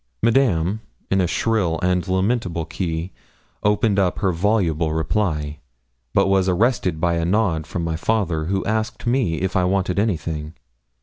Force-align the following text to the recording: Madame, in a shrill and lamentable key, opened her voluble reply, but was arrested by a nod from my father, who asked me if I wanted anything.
Madame, 0.23 0.81
in 1.11 1.21
a 1.21 1.27
shrill 1.27 1.79
and 1.83 2.07
lamentable 2.07 2.65
key, 2.65 3.11
opened 3.61 3.99
her 3.99 4.31
voluble 4.31 4.91
reply, 4.93 5.59
but 6.11 6.25
was 6.25 6.49
arrested 6.49 6.99
by 6.99 7.13
a 7.13 7.23
nod 7.23 7.67
from 7.67 7.83
my 7.83 7.95
father, 7.95 8.45
who 8.45 8.65
asked 8.65 9.05
me 9.05 9.35
if 9.35 9.55
I 9.55 9.63
wanted 9.63 9.99
anything. 9.99 10.55